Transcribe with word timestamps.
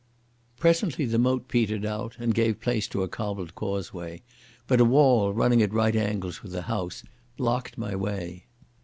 Presently 0.57 1.05
the 1.05 1.19
moat 1.19 1.47
petered 1.47 1.85
out, 1.85 2.15
and 2.17 2.33
gave 2.33 2.59
place 2.59 2.87
to 2.87 3.03
a 3.03 3.07
cobbled 3.07 3.53
causeway, 3.53 4.23
but 4.65 4.81
a 4.81 4.85
wall, 4.85 5.31
running 5.31 5.61
at 5.61 5.71
right 5.75 5.95
angles 5.95 6.41
with 6.41 6.53
the 6.53 6.63
house, 6.63 7.03
blocked 7.37 7.77
my 7.77 7.95
way. 7.95 8.47